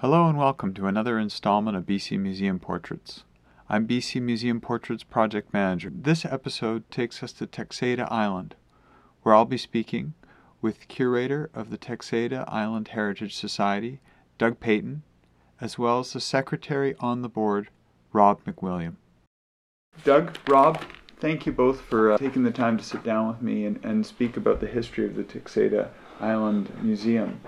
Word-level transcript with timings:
Hello 0.00 0.26
and 0.26 0.38
welcome 0.38 0.72
to 0.72 0.86
another 0.86 1.18
installment 1.18 1.76
of 1.76 1.84
BC 1.84 2.18
Museum 2.18 2.58
Portraits. 2.58 3.24
I'm 3.68 3.86
BC 3.86 4.22
Museum 4.22 4.58
Portraits 4.58 5.04
Project 5.04 5.52
Manager. 5.52 5.92
This 5.94 6.24
episode 6.24 6.90
takes 6.90 7.22
us 7.22 7.34
to 7.34 7.46
Texada 7.46 8.10
Island, 8.10 8.54
where 9.22 9.34
I'll 9.34 9.44
be 9.44 9.58
speaking 9.58 10.14
with 10.62 10.88
curator 10.88 11.50
of 11.52 11.68
the 11.68 11.76
Texada 11.76 12.46
Island 12.48 12.88
Heritage 12.88 13.36
Society, 13.36 14.00
Doug 14.38 14.58
Payton, 14.58 15.02
as 15.60 15.78
well 15.78 15.98
as 15.98 16.14
the 16.14 16.20
secretary 16.20 16.94
on 16.98 17.20
the 17.20 17.28
board, 17.28 17.68
Rob 18.10 18.42
McWilliam. 18.46 18.94
Doug, 20.02 20.34
Rob, 20.48 20.82
thank 21.18 21.44
you 21.44 21.52
both 21.52 21.82
for 21.82 22.12
uh, 22.12 22.16
taking 22.16 22.44
the 22.44 22.50
time 22.50 22.78
to 22.78 22.84
sit 22.84 23.04
down 23.04 23.28
with 23.28 23.42
me 23.42 23.66
and, 23.66 23.78
and 23.84 24.06
speak 24.06 24.38
about 24.38 24.60
the 24.60 24.66
history 24.66 25.04
of 25.04 25.14
the 25.14 25.24
Texada 25.24 25.90
Island 26.20 26.72
Museum. 26.82 27.38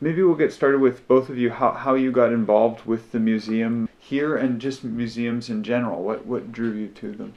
Maybe 0.00 0.22
we'll 0.22 0.36
get 0.36 0.52
started 0.52 0.80
with 0.80 1.08
both 1.08 1.28
of 1.28 1.38
you 1.38 1.50
how, 1.50 1.72
how 1.72 1.94
you 1.94 2.12
got 2.12 2.32
involved 2.32 2.86
with 2.86 3.10
the 3.10 3.18
museum 3.18 3.88
here 3.98 4.36
and 4.36 4.60
just 4.60 4.84
museums 4.84 5.50
in 5.50 5.64
general. 5.64 6.04
What, 6.04 6.24
what 6.24 6.52
drew 6.52 6.72
you 6.72 6.86
to 6.86 7.10
them? 7.10 7.34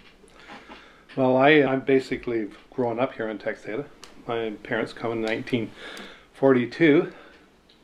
Well, 1.15 1.37
I, 1.37 1.49
I'm 1.63 1.81
basically 1.81 2.49
grown 2.69 2.99
up 2.99 3.13
here 3.13 3.27
in 3.29 3.39
Texada. 3.39 3.85
My 4.27 4.51
parents 4.61 4.93
come 4.93 5.11
in 5.11 5.23
1942 5.23 7.11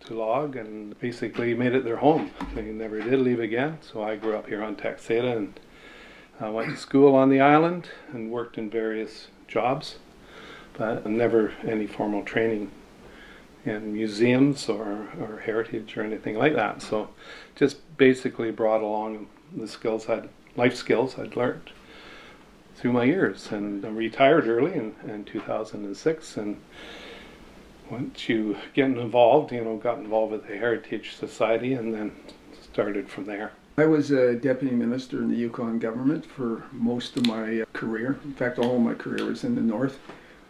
to 0.01 0.13
log 0.13 0.55
and 0.55 0.97
basically 0.99 1.55
made 1.55 1.73
it 1.73 1.83
their 1.83 1.97
home. 1.97 2.29
They 2.53 2.61
never 2.61 3.01
did 3.01 3.19
leave 3.19 3.39
again, 3.39 3.79
so 3.81 4.03
I 4.03 4.15
grew 4.15 4.35
up 4.35 4.47
here 4.47 4.63
on 4.63 4.75
Texada 4.75 5.35
and 5.35 5.59
I 6.39 6.49
went 6.49 6.69
to 6.69 6.77
school 6.77 7.15
on 7.15 7.29
the 7.29 7.41
island 7.41 7.89
and 8.13 8.29
worked 8.29 8.59
in 8.59 8.69
various 8.69 9.29
jobs, 9.47 9.95
but 10.77 11.03
never 11.07 11.51
any 11.65 11.87
formal 11.87 12.23
training 12.23 12.69
in 13.67 13.93
museums 13.93 14.69
or, 14.69 15.07
or 15.19 15.41
heritage 15.45 15.97
or 15.97 16.03
anything 16.03 16.35
like 16.37 16.55
that. 16.55 16.81
So 16.81 17.09
just 17.55 17.77
basically 17.97 18.51
brought 18.51 18.81
along 18.81 19.27
the 19.55 19.67
skills 19.67 20.09
I'd, 20.09 20.29
life 20.55 20.75
skills 20.75 21.17
I'd 21.17 21.35
learned 21.35 21.71
through 22.75 22.93
my 22.93 23.03
years 23.03 23.51
and 23.51 23.83
I 23.85 23.89
retired 23.89 24.47
early 24.47 24.73
in, 24.73 24.95
in 25.07 25.25
2006 25.25 26.37
and 26.37 26.61
once 27.89 28.27
you 28.27 28.57
get 28.73 28.85
involved, 28.85 29.51
you 29.51 29.63
know, 29.63 29.77
got 29.77 29.97
involved 29.97 30.33
with 30.33 30.47
the 30.47 30.57
Heritage 30.57 31.15
Society 31.15 31.73
and 31.73 31.93
then 31.93 32.11
started 32.61 33.09
from 33.09 33.25
there. 33.25 33.53
I 33.77 33.85
was 33.85 34.11
a 34.11 34.35
deputy 34.35 34.75
minister 34.75 35.19
in 35.19 35.29
the 35.29 35.35
Yukon 35.35 35.79
government 35.79 36.25
for 36.25 36.63
most 36.71 37.15
of 37.15 37.27
my 37.27 37.63
career. 37.73 38.19
In 38.23 38.33
fact, 38.33 38.59
all 38.59 38.75
of 38.75 38.81
my 38.81 38.93
career 38.93 39.25
was 39.25 39.43
in 39.43 39.55
the 39.55 39.61
north. 39.61 39.99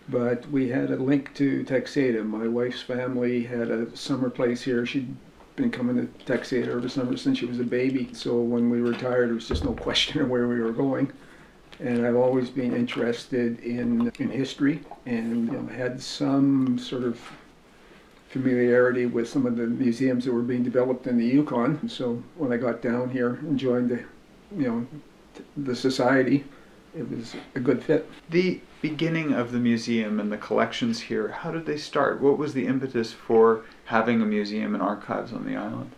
But 0.09 0.49
we 0.49 0.69
had 0.69 0.91
a 0.91 0.95
link 0.95 1.33
to 1.35 1.63
Texada. 1.63 2.25
My 2.25 2.47
wife's 2.47 2.81
family 2.81 3.43
had 3.43 3.69
a 3.69 3.95
summer 3.95 4.29
place 4.29 4.61
here. 4.61 4.85
She'd 4.85 5.13
been 5.57 5.71
coming 5.71 5.95
to 5.97 6.23
Texada 6.25 6.67
every 6.67 6.89
summer 6.89 7.17
since 7.17 7.39
she 7.39 7.45
was 7.45 7.59
a 7.59 7.63
baby. 7.63 8.09
So 8.13 8.39
when 8.39 8.69
we 8.69 8.79
retired, 8.79 9.31
it 9.31 9.33
was 9.33 9.47
just 9.47 9.65
no 9.65 9.73
question 9.87 10.21
of 10.21 10.29
where 10.29 10.47
we 10.47 10.61
were 10.61 10.71
going. 10.71 11.11
And 11.79 12.07
I've 12.07 12.15
always 12.15 12.49
been 12.49 12.75
interested 12.75 13.59
in 13.59 14.11
in 14.17 14.29
history 14.29 14.79
and 15.05 15.69
had 15.69 16.01
some 16.01 16.79
sort 16.79 17.03
of 17.03 17.19
familiarity 18.29 19.05
with 19.05 19.29
some 19.29 19.45
of 19.45 19.57
the 19.57 19.67
museums 19.67 20.25
that 20.25 20.33
were 20.33 20.41
being 20.41 20.63
developed 20.63 21.07
in 21.07 21.17
the 21.17 21.25
Yukon. 21.25 21.87
So 21.87 22.21
when 22.35 22.51
I 22.51 22.57
got 22.57 22.81
down 22.81 23.09
here 23.09 23.35
and 23.35 23.57
joined 23.57 23.89
the, 23.89 24.03
you 24.55 24.67
know, 24.67 24.87
the 25.55 25.75
society, 25.75 26.43
it 26.97 27.09
was 27.09 27.35
a 27.55 27.59
good 27.59 27.83
fit. 27.83 28.09
The 28.29 28.59
beginning 28.81 29.33
of 29.33 29.51
the 29.51 29.59
museum 29.59 30.19
and 30.19 30.31
the 30.31 30.37
collections 30.37 31.01
here, 31.01 31.29
how 31.29 31.51
did 31.51 31.65
they 31.65 31.77
start? 31.77 32.21
What 32.21 32.37
was 32.37 32.53
the 32.53 32.67
impetus 32.67 33.13
for 33.13 33.63
having 33.85 34.21
a 34.21 34.25
museum 34.25 34.73
and 34.73 34.83
archives 34.83 35.33
on 35.33 35.45
the 35.45 35.55
island? 35.55 35.91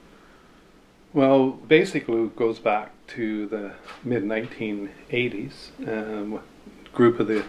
Well, 1.13 1.49
basically, 1.49 2.21
it 2.23 2.35
goes 2.35 2.59
back 2.59 2.91
to 3.07 3.47
the 3.47 3.73
mid 4.03 4.23
1980s. 4.23 5.87
Um, 5.87 6.39
group 6.93 7.19
of 7.19 7.27
the 7.27 7.43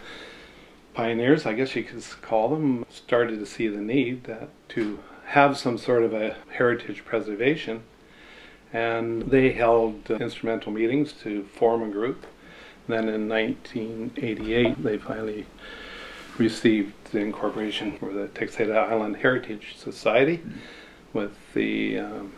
pioneers, 0.94 1.46
I 1.46 1.52
guess 1.52 1.74
you 1.76 1.82
could 1.82 2.04
call 2.22 2.48
them, 2.48 2.84
started 2.88 3.38
to 3.38 3.46
see 3.46 3.68
the 3.68 3.80
need 3.80 4.24
that 4.24 4.48
to 4.70 5.00
have 5.26 5.56
some 5.58 5.78
sort 5.78 6.02
of 6.02 6.12
a 6.12 6.36
heritage 6.52 7.04
preservation. 7.04 7.82
And 8.72 9.22
they 9.22 9.52
held 9.52 10.10
uh, 10.10 10.14
instrumental 10.16 10.72
meetings 10.72 11.12
to 11.24 11.44
form 11.44 11.82
a 11.82 11.88
group. 11.88 12.26
Then 12.90 13.08
in 13.08 13.28
1988, 13.28 14.82
they 14.82 14.98
finally 14.98 15.46
received 16.38 17.12
the 17.12 17.20
incorporation 17.20 17.96
for 17.98 18.12
the 18.12 18.28
Texada 18.28 18.76
Island 18.76 19.16
Heritage 19.16 19.76
Society 19.76 20.38
mm-hmm. 20.38 20.58
with 21.12 21.32
the 21.54 21.98
um, 21.98 22.32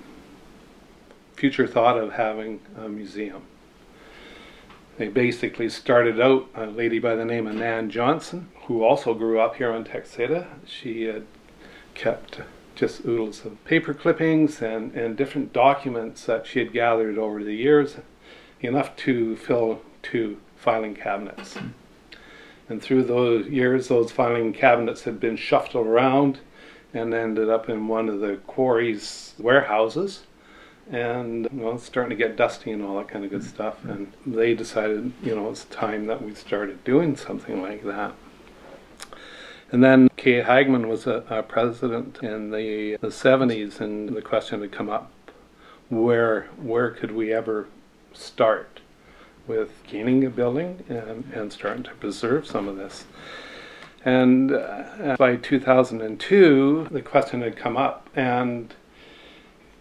future 1.36 1.66
thought 1.66 1.98
of 1.98 2.12
having 2.12 2.60
a 2.76 2.88
museum. 2.88 3.42
They 4.98 5.08
basically 5.08 5.68
started 5.68 6.20
out 6.20 6.48
a 6.54 6.66
lady 6.66 6.98
by 6.98 7.14
the 7.14 7.24
name 7.24 7.46
of 7.46 7.54
Nan 7.54 7.90
Johnson, 7.90 8.48
who 8.66 8.84
also 8.84 9.14
grew 9.14 9.40
up 9.40 9.56
here 9.56 9.72
on 9.72 9.84
Texada. 9.84 10.46
She 10.66 11.04
had 11.04 11.24
kept 11.94 12.40
just 12.74 13.04
oodles 13.04 13.44
of 13.44 13.62
paper 13.64 13.94
clippings 13.94 14.60
and, 14.60 14.94
and 14.94 15.16
different 15.16 15.52
documents 15.52 16.26
that 16.26 16.46
she 16.46 16.58
had 16.58 16.72
gathered 16.72 17.18
over 17.18 17.42
the 17.42 17.54
years, 17.54 17.96
enough 18.60 18.94
to 18.96 19.36
fill 19.36 19.80
two 20.02 20.38
filing 20.56 20.94
cabinets. 20.94 21.56
And 22.68 22.82
through 22.82 23.04
those 23.04 23.46
years, 23.48 23.88
those 23.88 24.12
filing 24.12 24.52
cabinets 24.52 25.04
had 25.04 25.20
been 25.20 25.36
shuffled 25.36 25.86
around 25.86 26.40
and 26.94 27.12
ended 27.12 27.48
up 27.48 27.68
in 27.68 27.88
one 27.88 28.08
of 28.08 28.20
the 28.20 28.36
quarry's 28.46 29.34
warehouses 29.38 30.24
and 30.90 31.48
you 31.52 31.70
it's 31.70 31.84
starting 31.84 32.10
to 32.10 32.16
get 32.16 32.36
dusty 32.36 32.70
and 32.70 32.82
all 32.82 32.96
that 32.98 33.08
kind 33.08 33.24
of 33.24 33.30
good 33.30 33.44
stuff. 33.44 33.84
And 33.84 34.12
they 34.26 34.54
decided, 34.54 35.12
you 35.22 35.34
know, 35.34 35.50
it's 35.50 35.64
time 35.66 36.06
that 36.06 36.22
we 36.22 36.34
started 36.34 36.82
doing 36.84 37.16
something 37.16 37.62
like 37.62 37.84
that. 37.84 38.14
And 39.70 39.82
then 39.82 40.10
Kay 40.16 40.42
Hagman 40.42 40.88
was 40.88 41.06
a, 41.06 41.24
a 41.30 41.42
president 41.42 42.18
in 42.22 42.50
the, 42.50 42.98
the 43.00 43.08
70s, 43.08 43.80
and 43.80 44.10
the 44.10 44.20
question 44.20 44.60
had 44.60 44.72
come 44.72 44.90
up 44.90 45.10
where 45.88 46.48
where 46.56 46.90
could 46.90 47.10
we 47.10 47.32
ever 47.32 47.68
start 48.12 48.80
with 49.46 49.70
gaining 49.86 50.24
a 50.24 50.30
building 50.30 50.84
and, 50.88 51.24
and 51.34 51.52
starting 51.52 51.82
to 51.84 51.94
preserve 51.94 52.46
some 52.46 52.68
of 52.68 52.76
this. 52.76 53.04
And 54.04 54.52
uh, 54.52 55.16
by 55.18 55.36
2002, 55.36 56.88
the 56.90 57.02
question 57.02 57.42
had 57.42 57.56
come 57.56 57.76
up, 57.76 58.08
and 58.14 58.74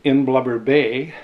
in 0.04 0.26
Blubber 0.26 0.60
Bay, 0.60 1.16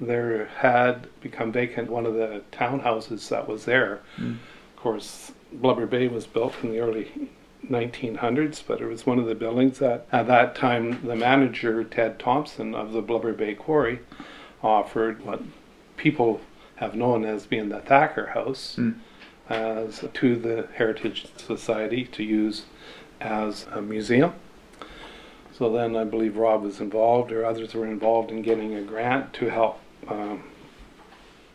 there 0.00 0.46
had 0.46 1.06
become 1.20 1.52
vacant 1.52 1.90
one 1.90 2.06
of 2.06 2.14
the 2.14 2.42
townhouses 2.50 3.28
that 3.28 3.48
was 3.48 3.64
there. 3.64 4.00
Mm. 4.18 4.38
Of 4.76 4.82
course, 4.82 5.32
Blubber 5.52 5.86
Bay 5.86 6.08
was 6.08 6.26
built 6.26 6.54
in 6.62 6.70
the 6.70 6.80
early 6.80 7.30
1900s, 7.68 8.62
but 8.66 8.80
it 8.80 8.86
was 8.86 9.06
one 9.06 9.18
of 9.18 9.26
the 9.26 9.34
buildings 9.34 9.78
that 9.78 10.06
at 10.12 10.26
that 10.26 10.54
time 10.54 11.06
the 11.06 11.16
manager, 11.16 11.84
Ted 11.84 12.18
Thompson 12.18 12.74
of 12.74 12.92
the 12.92 13.00
Blubber 13.00 13.32
Bay 13.32 13.54
Quarry, 13.54 14.00
offered 14.62 15.24
what 15.24 15.42
people 15.96 16.40
have 16.76 16.94
known 16.94 17.24
as 17.24 17.46
being 17.46 17.68
the 17.68 17.80
Thacker 17.80 18.28
House 18.28 18.76
mm. 18.78 18.96
as 19.48 20.04
to 20.12 20.36
the 20.36 20.68
Heritage 20.74 21.26
Society 21.36 22.04
to 22.06 22.22
use 22.22 22.64
as 23.20 23.66
a 23.72 23.80
museum. 23.80 24.32
So 25.56 25.70
then 25.72 25.94
I 25.94 26.04
believe 26.04 26.36
Rob 26.36 26.62
was 26.62 26.80
involved, 26.80 27.30
or 27.30 27.44
others 27.44 27.74
were 27.74 27.86
involved 27.86 28.30
in 28.30 28.42
getting 28.42 28.74
a 28.74 28.82
grant 28.82 29.32
to 29.34 29.50
help 29.50 29.78
um, 30.08 30.42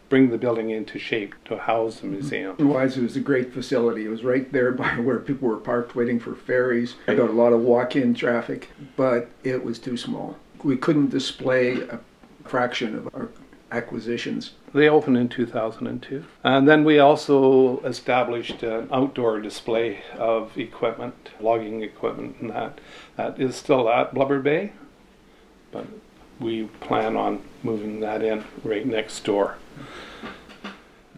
bring 0.08 0.30
the 0.30 0.38
building 0.38 0.70
into 0.72 0.98
shape 0.98 1.36
to 1.46 1.58
house 1.58 2.00
the 2.00 2.08
museum. 2.08 2.56
Otherwise, 2.60 2.98
it 2.98 3.04
was 3.04 3.18
a 3.18 3.20
great 3.20 3.54
facility. 3.54 4.06
It 4.06 4.10
was 4.10 4.24
right 4.24 4.52
there 4.52 4.72
by 4.72 4.88
where 5.00 5.20
people 5.20 5.50
were 5.50 5.58
parked 5.58 5.96
waiting 5.96 6.20
for 6.20 6.34
ferries. 6.34 6.96
I 7.08 7.16
got 7.16 7.30
a 7.30 7.34
lot 7.34 7.52
of 7.52 7.62
walk-in 7.62 8.14
traffic, 8.14 8.70
but 8.96 9.30
it 9.44 9.64
was 9.64 9.80
too 9.80 9.98
small. 9.98 10.38
We 10.64 10.78
couldn't 10.78 11.10
display 11.10 11.82
a 11.82 12.00
fraction 12.46 12.96
of 12.96 13.14
our 13.14 13.30
acquisitions. 13.72 14.52
They 14.74 14.90
opened 14.90 15.18
in 15.18 15.30
2002. 15.30 16.26
And 16.44 16.68
then 16.68 16.84
we 16.84 17.00
also 17.00 17.80
established 17.82 18.64
an 18.64 18.90
outdoor 18.92 19.40
display 19.40 20.02
of 20.18 20.58
equipment, 20.58 21.30
logging 21.40 21.82
equipment, 21.82 22.38
and 22.40 22.50
that. 22.50 22.80
That 23.16 23.40
is 23.40 23.56
still 23.56 23.90
at 23.90 24.14
Blubber 24.14 24.40
Bay, 24.40 24.74
but 25.72 25.86
we 26.40 26.66
plan 26.80 27.16
on 27.16 27.42
moving 27.64 28.00
that 28.00 28.22
in 28.22 28.44
right 28.64 28.86
next 28.86 29.24
door. 29.24 29.58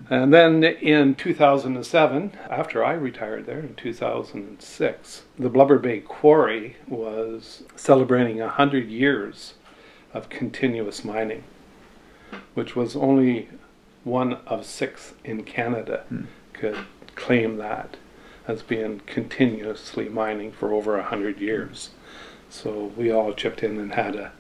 And 0.10 0.34
then 0.34 0.64
in 0.64 1.16
2007, 1.16 2.38
after 2.50 2.84
I 2.84 2.94
retired 2.94 3.46
there 3.46 3.60
in 3.60 3.76
2006, 3.76 5.22
the 5.40 5.50
Blubber 5.50 5.80
Bay 5.80 6.02
Quarry 6.02 6.76
was 6.88 7.64
celebrating 7.78 8.40
100 8.40 8.90
years 8.90 9.54
of 10.14 10.28
continuous 10.28 11.06
mining 11.06 11.46
which 12.54 12.76
was 12.76 12.96
only 12.96 13.50
one 14.04 14.34
of 14.48 14.66
six 14.66 15.14
in 15.24 15.44
Canada, 15.44 16.04
hmm. 16.10 16.24
could 16.54 16.78
claim 17.16 17.58
that 17.58 17.98
as 18.48 18.64
being 18.64 19.02
continuously 19.06 20.10
mining 20.10 20.52
for 20.52 20.74
over 20.74 20.98
a 20.98 21.04
hundred 21.04 21.40
years. 21.40 21.92
So 22.50 22.92
we 22.98 23.12
all 23.12 23.34
chipped 23.34 23.64
in 23.64 23.78
and 23.78 23.94
had 23.94 24.16
a 24.16 24.32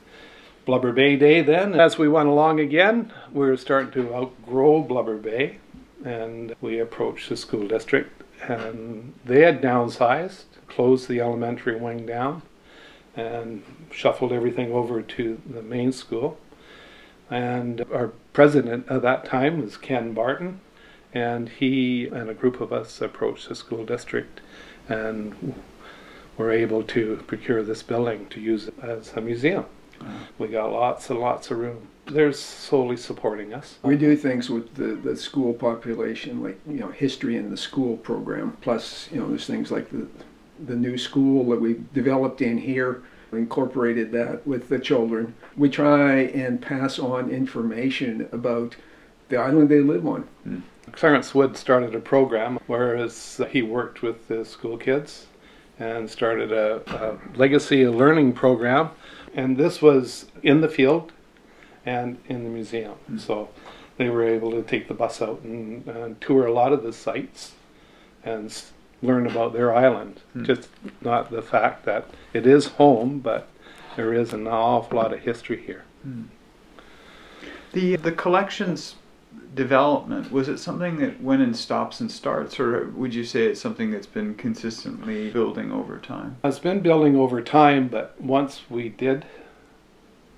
Blubber 0.65 0.91
Bay 0.91 1.15
Day 1.15 1.41
then. 1.41 1.73
As 1.73 1.97
we 1.97 2.07
went 2.07 2.29
along 2.29 2.59
again, 2.59 3.11
we 3.31 3.47
were 3.47 3.57
starting 3.57 3.91
to 3.93 4.13
outgrow 4.13 4.81
Blubber 4.81 5.17
Bay, 5.17 5.57
and 6.03 6.55
we 6.61 6.79
approached 6.79 7.29
the 7.29 7.37
school 7.37 7.67
district, 7.67 8.23
and 8.41 9.13
they 9.25 9.41
had 9.41 9.61
downsized, 9.61 10.43
closed 10.67 11.07
the 11.07 11.19
elementary 11.19 11.75
wing 11.75 12.05
down, 12.05 12.41
and 13.15 13.63
shuffled 13.91 14.31
everything 14.31 14.71
over 14.71 15.01
to 15.01 15.41
the 15.49 15.61
main 15.61 15.91
school. 15.91 16.37
And 17.31 17.85
our 17.93 18.11
president 18.33 18.87
at 18.89 19.01
that 19.03 19.25
time 19.25 19.61
was 19.61 19.77
Ken 19.77 20.13
Barton, 20.13 20.59
and 21.13 21.47
he 21.47 22.07
and 22.07 22.29
a 22.29 22.33
group 22.33 22.59
of 22.59 22.73
us 22.73 23.01
approached 23.01 23.47
the 23.47 23.55
school 23.55 23.85
district 23.85 24.41
and 24.89 25.55
were 26.37 26.51
able 26.51 26.83
to 26.83 27.23
procure 27.27 27.63
this 27.63 27.83
building 27.83 28.27
to 28.27 28.41
use 28.41 28.69
as 28.81 29.13
a 29.13 29.21
museum. 29.21 29.65
Uh-huh. 30.01 30.25
We 30.39 30.47
got 30.49 30.71
lots 30.71 31.09
and 31.09 31.19
lots 31.19 31.51
of 31.51 31.59
room. 31.59 31.87
They're 32.07 32.33
solely 32.33 32.97
supporting 32.97 33.53
us. 33.53 33.77
We 33.83 33.95
do 33.95 34.17
things 34.17 34.49
with 34.49 34.75
the, 34.75 34.95
the 34.95 35.15
school 35.15 35.53
population, 35.53 36.43
like, 36.43 36.59
you 36.67 36.79
know, 36.79 36.89
history 36.89 37.37
in 37.37 37.49
the 37.49 37.57
school 37.57 37.95
program. 37.97 38.57
Plus, 38.61 39.07
you 39.11 39.19
know, 39.21 39.29
there's 39.29 39.45
things 39.45 39.71
like 39.71 39.89
the, 39.91 40.07
the 40.65 40.75
new 40.75 40.97
school 40.97 41.49
that 41.51 41.61
we 41.61 41.81
developed 41.93 42.41
in 42.41 42.57
here, 42.57 43.03
incorporated 43.31 44.11
that 44.11 44.45
with 44.45 44.69
the 44.69 44.79
children. 44.79 45.33
We 45.55 45.69
try 45.69 46.19
and 46.19 46.61
pass 46.61 46.99
on 46.99 47.29
information 47.29 48.27
about 48.31 48.75
the 49.29 49.37
island 49.37 49.69
they 49.69 49.79
live 49.79 50.05
on. 50.05 50.21
Hmm. 50.43 50.59
Clarence 50.91 51.33
Wood 51.33 51.55
started 51.55 51.95
a 51.95 51.99
program 51.99 52.59
whereas 52.67 53.39
he 53.49 53.61
worked 53.61 54.01
with 54.01 54.27
the 54.27 54.43
school 54.43 54.77
kids 54.77 55.27
and 55.79 56.09
started 56.09 56.51
a, 56.51 56.81
a 56.87 57.37
legacy 57.37 57.87
learning 57.87 58.33
program. 58.33 58.89
And 59.33 59.55
this 59.55 59.81
was 59.81 60.25
in 60.43 60.61
the 60.61 60.67
field 60.67 61.13
and 61.85 62.17
in 62.27 62.43
the 62.43 62.49
museum. 62.49 62.95
Hmm. 63.07 63.17
So 63.17 63.49
they 63.97 64.09
were 64.09 64.23
able 64.23 64.51
to 64.51 64.63
take 64.63 64.87
the 64.87 64.93
bus 64.93 65.21
out 65.21 65.41
and, 65.41 65.87
and 65.87 66.19
tour 66.19 66.45
a 66.45 66.53
lot 66.53 66.73
of 66.73 66.83
the 66.83 66.93
sites 66.93 67.53
and 68.23 68.53
learn 69.01 69.25
about 69.25 69.53
their 69.53 69.75
island. 69.75 70.21
Hmm. 70.33 70.45
Just 70.45 70.69
not 71.01 71.31
the 71.31 71.41
fact 71.41 71.85
that 71.85 72.07
it 72.33 72.45
is 72.45 72.67
home, 72.67 73.19
but 73.19 73.47
there 73.95 74.13
is 74.13 74.33
an 74.33 74.47
awful 74.47 74.97
lot 74.97 75.13
of 75.13 75.19
history 75.19 75.61
here. 75.65 75.83
Hmm. 76.03 76.23
The 77.73 77.95
the 77.95 78.11
collections 78.11 78.95
development 79.53 80.31
was 80.31 80.47
it 80.47 80.57
something 80.57 80.97
that 80.97 81.21
went 81.21 81.41
in 81.41 81.53
stops 81.53 81.99
and 81.99 82.11
starts, 82.11 82.59
or 82.59 82.89
would 82.89 83.13
you 83.13 83.23
say 83.23 83.45
it's 83.45 83.61
something 83.61 83.91
that's 83.91 84.07
been 84.07 84.35
consistently 84.35 85.29
building 85.31 85.71
over 85.71 85.97
time? 85.97 86.37
It's 86.43 86.59
been 86.59 86.81
building 86.81 87.15
over 87.15 87.41
time, 87.41 87.87
but 87.87 88.19
once 88.19 88.61
we 88.69 88.89
did 88.89 89.25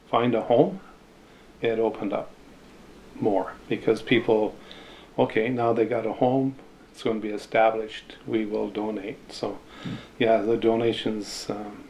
find 0.09 0.35
a 0.35 0.41
home, 0.41 0.79
it 1.61 1.79
opened 1.79 2.13
up 2.13 2.31
more 3.19 3.53
because 3.67 4.01
people, 4.01 4.55
okay, 5.17 5.49
now 5.49 5.73
they 5.73 5.85
got 5.85 6.05
a 6.05 6.13
home, 6.13 6.55
it's 6.93 7.01
going 7.01 7.19
to 7.19 7.27
be 7.27 7.33
established, 7.33 8.17
we 8.27 8.45
will 8.45 8.69
donate. 8.69 9.33
So, 9.33 9.57
yeah, 10.19 10.37
the 10.37 10.57
donations 10.57 11.47
um, 11.49 11.85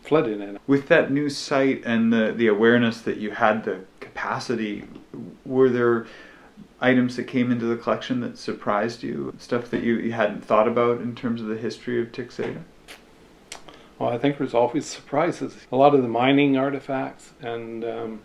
flooded 0.00 0.40
in. 0.40 0.58
With 0.66 0.88
that 0.88 1.10
new 1.10 1.28
site 1.28 1.82
and 1.84 2.10
the 2.10 2.32
the 2.32 2.46
awareness 2.46 3.02
that 3.02 3.18
you 3.18 3.32
had 3.32 3.64
the 3.64 3.84
capacity, 4.00 4.84
were 5.44 5.68
there 5.68 6.06
items 6.80 7.16
that 7.16 7.24
came 7.24 7.52
into 7.52 7.66
the 7.66 7.76
collection 7.76 8.20
that 8.20 8.38
surprised 8.38 9.02
you? 9.02 9.34
Stuff 9.38 9.70
that 9.70 9.82
you, 9.82 9.96
you 9.96 10.12
hadn't 10.12 10.46
thought 10.46 10.66
about 10.66 11.02
in 11.02 11.14
terms 11.14 11.42
of 11.42 11.48
the 11.48 11.58
history 11.58 12.00
of 12.00 12.10
Texada? 12.10 12.62
Well, 13.98 14.08
I 14.08 14.16
think 14.16 14.38
there's 14.38 14.54
always 14.54 14.86
surprises. 14.86 15.58
A 15.70 15.76
lot 15.76 15.94
of 15.94 16.00
the 16.00 16.08
mining 16.08 16.56
artifacts, 16.56 17.32
and 17.42 17.84
um, 17.84 18.20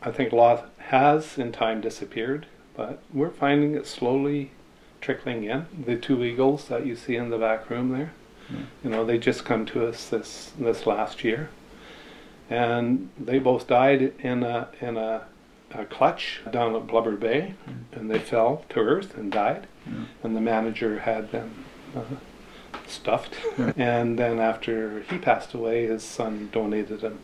I 0.00 0.12
think 0.12 0.30
a 0.30 0.36
lot 0.36 0.70
has 0.78 1.36
in 1.36 1.50
time 1.50 1.80
disappeared, 1.80 2.46
but 2.78 3.00
we're 3.12 3.28
finding 3.30 3.74
it 3.74 3.86
slowly 3.86 4.52
trickling 5.00 5.42
in. 5.44 5.66
The 5.84 5.96
two 5.96 6.22
eagles 6.24 6.68
that 6.68 6.86
you 6.86 6.94
see 6.94 7.16
in 7.16 7.28
the 7.28 7.36
back 7.36 7.68
room 7.68 7.90
there, 7.90 8.12
Mm. 8.50 8.64
you 8.82 8.88
know, 8.90 9.04
they 9.04 9.18
just 9.18 9.44
come 9.44 9.66
to 9.66 9.86
us 9.86 10.08
this 10.08 10.52
this 10.58 10.86
last 10.86 11.22
year, 11.22 11.50
and 12.48 13.10
they 13.18 13.38
both 13.38 13.66
died 13.66 14.14
in 14.20 14.42
a 14.42 14.68
in 14.80 14.96
a, 14.96 15.24
a 15.74 15.84
clutch 15.84 16.40
down 16.50 16.74
at 16.74 16.86
Blubber 16.86 17.16
Bay, 17.16 17.54
and 17.92 18.10
they 18.10 18.18
fell 18.18 18.64
to 18.70 18.80
earth 18.80 19.14
and 19.18 19.30
died, 19.30 19.66
Mm. 19.86 20.06
and 20.22 20.34
the 20.36 20.40
manager 20.40 21.00
had 21.00 21.30
them. 21.32 21.64
Uh, 21.94 22.00
stuffed. 22.86 23.34
And 23.76 24.18
then 24.18 24.38
after 24.38 25.00
he 25.10 25.18
passed 25.18 25.52
away, 25.52 25.86
his 25.86 26.02
son 26.02 26.48
donated 26.52 27.00
them 27.02 27.18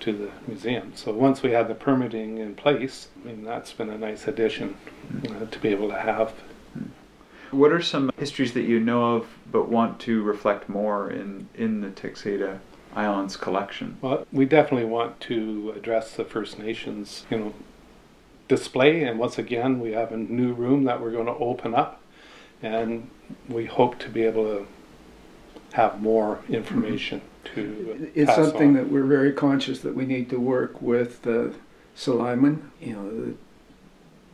to 0.00 0.12
the 0.12 0.30
museum. 0.46 0.92
So 0.94 1.12
once 1.12 1.42
we 1.42 1.52
had 1.52 1.68
the 1.68 1.74
permitting 1.74 2.38
in 2.38 2.54
place, 2.54 3.08
I 3.22 3.28
mean, 3.28 3.44
that's 3.44 3.72
been 3.72 3.90
a 3.90 3.98
nice 3.98 4.26
addition 4.26 4.76
uh, 5.28 5.46
to 5.46 5.58
be 5.58 5.68
able 5.68 5.88
to 5.88 5.98
have. 5.98 6.32
What 7.50 7.72
are 7.72 7.82
some 7.82 8.10
histories 8.18 8.52
that 8.52 8.62
you 8.62 8.78
know 8.78 9.16
of 9.16 9.26
but 9.50 9.68
want 9.68 10.00
to 10.00 10.22
reflect 10.22 10.68
more 10.68 11.10
in, 11.10 11.48
in 11.54 11.80
the 11.80 11.88
Texada 11.88 12.60
Islands 12.94 13.36
collection? 13.36 13.96
Well, 14.02 14.26
we 14.32 14.44
definitely 14.44 14.86
want 14.86 15.20
to 15.20 15.72
address 15.76 16.14
the 16.14 16.24
First 16.24 16.58
Nations, 16.58 17.24
you 17.30 17.38
know, 17.38 17.54
display. 18.48 19.02
And 19.04 19.18
once 19.18 19.38
again, 19.38 19.80
we 19.80 19.92
have 19.92 20.12
a 20.12 20.16
new 20.16 20.52
room 20.52 20.84
that 20.84 21.00
we're 21.00 21.10
going 21.10 21.26
to 21.26 21.36
open 21.36 21.74
up, 21.74 22.00
and 22.62 23.10
we 23.48 23.66
hope 23.66 23.98
to 24.00 24.08
be 24.08 24.22
able 24.22 24.44
to 24.44 24.66
have 25.72 26.00
more 26.00 26.40
information 26.48 27.20
to. 27.44 28.10
It's 28.14 28.26
pass 28.26 28.36
something 28.36 28.68
on. 28.68 28.74
that 28.74 28.88
we're 28.90 29.04
very 29.04 29.32
conscious 29.32 29.80
that 29.80 29.94
we 29.94 30.06
need 30.06 30.30
to 30.30 30.38
work 30.38 30.80
with 30.80 31.26
uh, 31.26 31.48
Sliammon. 31.96 32.62
You 32.80 32.92
know, 32.92 33.34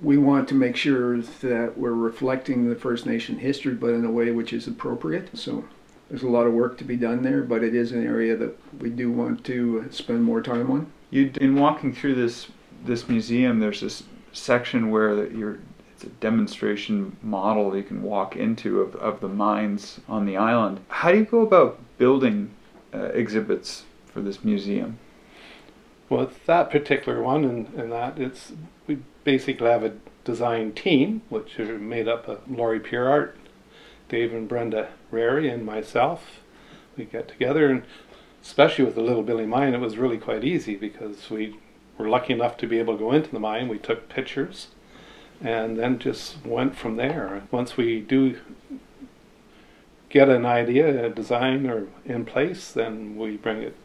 we 0.02 0.18
want 0.18 0.48
to 0.48 0.54
make 0.54 0.76
sure 0.76 1.18
that 1.20 1.78
we're 1.78 1.92
reflecting 1.92 2.68
the 2.68 2.74
First 2.74 3.06
Nation 3.06 3.38
history, 3.38 3.74
but 3.74 3.90
in 3.90 4.04
a 4.04 4.10
way 4.10 4.30
which 4.30 4.52
is 4.52 4.66
appropriate. 4.66 5.36
So 5.36 5.64
there's 6.08 6.22
a 6.22 6.28
lot 6.28 6.46
of 6.46 6.52
work 6.52 6.76
to 6.78 6.84
be 6.84 6.96
done 6.96 7.22
there, 7.22 7.42
but 7.42 7.62
it 7.62 7.74
is 7.74 7.92
an 7.92 8.04
area 8.04 8.36
that 8.36 8.56
we 8.80 8.90
do 8.90 9.10
want 9.10 9.44
to 9.46 9.86
spend 9.90 10.22
more 10.22 10.42
time 10.42 10.70
on. 10.70 10.92
You 11.10 11.30
in 11.40 11.56
walking 11.56 11.94
through 11.94 12.16
this 12.16 12.48
this 12.84 13.08
museum, 13.08 13.60
there's 13.60 13.80
this 13.80 14.02
section 14.32 14.90
where 14.90 15.26
you're 15.30 15.58
it's 15.94 16.04
a 16.04 16.08
demonstration 16.08 17.16
model 17.22 17.76
you 17.76 17.82
can 17.82 18.02
walk 18.02 18.36
into 18.36 18.80
of, 18.80 18.96
of 18.96 19.20
the 19.20 19.28
mines 19.28 20.00
on 20.08 20.26
the 20.26 20.36
island. 20.36 20.80
How 20.88 21.12
do 21.12 21.18
you 21.18 21.24
go 21.24 21.42
about 21.42 21.78
building 21.98 22.50
uh, 22.94 23.06
exhibits 23.06 23.84
for 24.06 24.20
this 24.20 24.44
museum? 24.44 24.98
Well, 26.08 26.30
that 26.46 26.70
particular 26.70 27.22
one 27.22 27.44
and, 27.44 27.90
that, 27.92 28.18
it's 28.18 28.52
we 28.86 28.98
basically 29.24 29.68
have 29.68 29.82
a 29.82 29.94
design 30.24 30.72
team, 30.72 31.22
which 31.28 31.58
are 31.58 31.78
made 31.78 32.08
up 32.08 32.28
of 32.28 32.50
Laurie 32.50 32.80
Pureart, 32.80 33.32
Dave 34.08 34.32
and 34.32 34.48
Brenda 34.48 34.90
Rary, 35.10 35.48
and 35.48 35.64
myself. 35.64 36.40
We 36.96 37.04
get 37.04 37.28
together, 37.28 37.70
and 37.70 37.82
especially 38.42 38.84
with 38.84 38.94
the 38.94 39.00
Little 39.00 39.22
Billy 39.22 39.46
Mine, 39.46 39.74
it 39.74 39.80
was 39.80 39.96
really 39.96 40.18
quite 40.18 40.44
easy 40.44 40.76
because 40.76 41.30
we 41.30 41.56
were 41.98 42.08
lucky 42.08 42.32
enough 42.32 42.56
to 42.58 42.66
be 42.66 42.78
able 42.78 42.94
to 42.94 43.04
go 43.04 43.12
into 43.12 43.30
the 43.30 43.40
mine. 43.40 43.68
We 43.68 43.78
took 43.78 44.08
pictures, 44.08 44.68
and 45.40 45.78
then 45.78 45.98
just 45.98 46.44
went 46.44 46.76
from 46.76 46.96
there. 46.96 47.42
Once 47.50 47.76
we 47.76 48.00
do 48.00 48.38
get 50.14 50.28
an 50.28 50.46
idea, 50.46 51.06
a 51.06 51.10
design, 51.10 51.66
or 51.68 51.88
in 52.06 52.24
place, 52.24 52.70
then 52.72 53.16
we 53.16 53.36
bring 53.36 53.60
it 53.60 53.76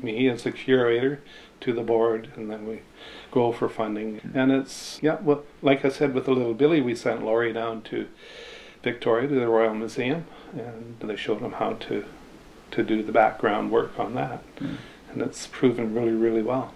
me 0.00 0.28
as 0.28 0.44
a 0.44 0.52
curator 0.52 1.20
to 1.60 1.72
the 1.72 1.82
board, 1.82 2.28
and 2.36 2.50
then 2.50 2.66
we 2.68 2.82
go 3.32 3.50
for 3.50 3.68
funding. 3.68 4.20
And 4.34 4.52
it's 4.52 4.98
yeah, 5.02 5.16
well, 5.22 5.42
like 5.62 5.84
I 5.84 5.88
said 5.88 6.14
with 6.14 6.26
the 6.26 6.32
little 6.32 6.52
Billy, 6.54 6.80
we 6.82 6.94
sent 6.94 7.24
Laurie 7.24 7.54
down 7.54 7.80
to 7.82 8.06
Victoria 8.82 9.26
to 9.26 9.34
the 9.34 9.48
Royal 9.48 9.74
Museum, 9.74 10.26
and 10.52 10.96
they 11.00 11.16
showed 11.16 11.40
him 11.40 11.52
how 11.52 11.72
to 11.88 12.04
to 12.72 12.82
do 12.82 13.02
the 13.02 13.12
background 13.12 13.70
work 13.70 13.98
on 13.98 14.14
that, 14.14 14.42
Mm. 14.56 14.76
and 15.10 15.22
it's 15.22 15.46
proven 15.46 15.94
really, 15.94 16.12
really 16.12 16.42
well. 16.42 16.74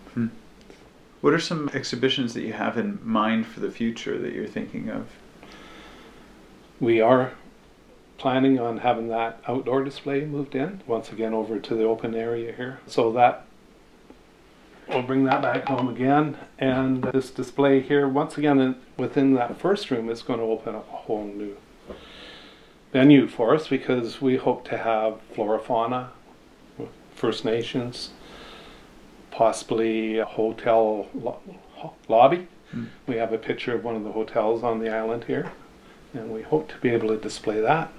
What 1.21 1.33
are 1.35 1.41
some 1.41 1.69
exhibitions 1.75 2.33
that 2.35 2.43
you 2.43 2.53
have 2.53 2.79
in 2.79 3.01
mind 3.03 3.47
for 3.49 3.59
the 3.61 3.71
future 3.73 4.17
that 4.19 4.33
you're 4.33 4.47
thinking 4.47 4.89
of? 4.89 5.09
We 6.79 7.01
are 7.01 7.33
planning 8.19 8.59
on 8.59 8.79
having 8.79 9.09
that 9.09 9.41
outdoor 9.47 9.85
display 9.85 10.25
moved 10.25 10.55
in 10.55 10.83
once 10.87 11.11
again 11.11 11.33
over 11.33 11.59
to 11.59 11.75
the 11.75 11.85
open 11.85 12.15
area 12.15 12.53
here. 12.53 12.81
So 12.87 13.13
that 13.13 13.47
we'll 14.89 15.03
bring 15.03 15.25
that 15.25 15.41
back 15.41 15.67
home 15.69 15.89
again. 15.89 16.37
And 16.59 17.05
this 17.05 17.31
display 17.31 17.81
here, 17.81 18.09
once 18.09 18.37
again, 18.37 18.59
in, 18.59 18.77
within 18.97 19.35
that 19.35 19.59
first 19.59 19.91
room, 19.91 20.11
is 20.11 20.23
going 20.23 20.41
to 20.41 20.45
open 20.45 20.75
up 20.75 20.89
a 20.89 20.97
whole 20.97 21.25
new 21.25 21.57
venue 22.93 23.29
for 23.29 23.55
us 23.55 23.69
because 23.69 24.21
we 24.21 24.37
hope 24.37 24.67
to 24.69 24.79
have 24.79 25.21
flora 25.35 25.59
fauna, 25.59 26.11
First 27.15 27.45
Nations, 27.45 28.11
possibly 29.31 30.19
a 30.19 30.25
hotel 30.25 31.09
lo- 31.15 31.41
lobby. 32.09 32.49
Hmm. 32.71 32.85
We 33.07 33.17
have 33.17 33.33
a 33.33 33.39
picture 33.39 33.75
of 33.75 33.85
one 33.85 33.97
of 33.97 34.05
the 34.05 34.13
hotels 34.13 34.63
on 34.63 34.79
the 34.81 34.91
island 34.91 35.25
here, 35.25 35.53
and 36.15 36.31
we 36.31 36.43
hope 36.43 36.69
to 36.69 36.79
be 36.79 36.91
able 36.91 37.09
to 37.09 37.17
display 37.17 37.61
that. 37.61 37.93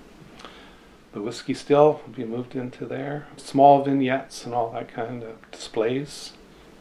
The 1.13 1.21
whiskey 1.21 1.53
still 1.53 2.01
will 2.05 2.13
be 2.13 2.23
moved 2.25 2.55
into 2.55 2.85
there. 2.85 3.27
Small 3.37 3.83
vignettes 3.83 4.45
and 4.45 4.53
all 4.53 4.71
that 4.71 4.87
kind 4.93 5.23
of 5.23 5.51
displays. 5.51 6.33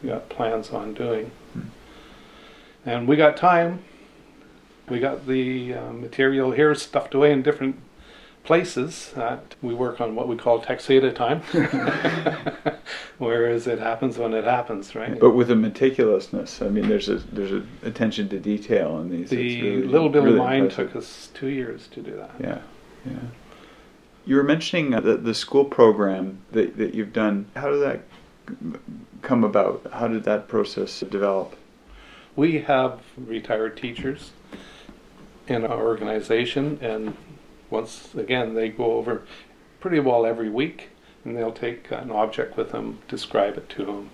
We 0.03 0.09
got 0.09 0.29
plans 0.29 0.69
on 0.69 0.93
doing. 0.93 1.31
And 2.85 3.07
we 3.07 3.15
got 3.15 3.35
time. 3.37 3.83
We 4.87 4.99
got 4.99 5.27
the 5.27 5.73
uh, 5.73 5.91
material 5.93 6.51
here 6.51 6.73
stuffed 6.75 7.13
away 7.13 7.31
in 7.31 7.41
different 7.43 7.77
places 8.43 9.11
that 9.15 9.55
we 9.61 9.73
work 9.73 9.99
on 10.01 10.15
what 10.15 10.27
we 10.27 10.35
call 10.35 10.61
Texada 10.61 11.13
time. 11.13 11.41
Whereas 13.17 13.67
it 13.67 13.79
happens 13.79 14.17
when 14.17 14.33
it 14.33 14.45
happens, 14.45 14.95
right? 14.95 15.19
But 15.19 15.31
with 15.31 15.51
a 15.51 15.55
meticulousness, 15.55 16.65
I 16.65 16.69
mean, 16.69 16.87
there's 16.87 17.09
a 17.09 17.15
there's 17.17 17.51
a 17.51 17.63
attention 17.83 18.29
to 18.29 18.39
detail 18.39 18.99
in 19.01 19.09
these. 19.09 19.29
the 19.29 19.61
really- 19.61 19.83
Little 19.87 20.09
Billy 20.09 20.27
really 20.27 20.39
Mine 20.39 20.63
impressive. 20.63 20.87
took 20.87 20.95
us 20.95 21.29
two 21.33 21.47
years 21.49 21.87
to 21.87 22.01
do 22.01 22.15
that. 22.15 22.31
Yeah, 22.39 22.61
yeah. 23.05 23.17
You 24.25 24.35
were 24.35 24.43
mentioning 24.43 24.93
uh, 24.93 25.01
the, 25.01 25.17
the 25.17 25.33
school 25.33 25.65
program 25.65 26.41
that, 26.51 26.77
that 26.77 26.93
you've 26.93 27.13
done. 27.13 27.47
How 27.55 27.71
did 27.71 27.79
that 27.79 28.01
come 29.21 29.43
about? 29.43 29.89
How 29.93 30.07
did 30.07 30.23
that 30.25 30.47
process 30.47 30.99
develop? 30.99 31.55
We 32.35 32.59
have 32.61 33.01
retired 33.17 33.77
teachers 33.77 34.31
in 35.47 35.65
our 35.65 35.81
organization, 35.81 36.77
and 36.81 37.17
once 37.69 38.13
again, 38.15 38.53
they 38.53 38.69
go 38.69 38.93
over 38.93 39.23
pretty 39.79 39.99
well 39.99 40.25
every 40.25 40.49
week, 40.49 40.89
and 41.25 41.35
they'll 41.35 41.51
take 41.51 41.91
an 41.91 42.11
object 42.11 42.55
with 42.55 42.71
them, 42.71 42.99
describe 43.07 43.57
it 43.57 43.67
to 43.69 43.85
them. 43.85 44.09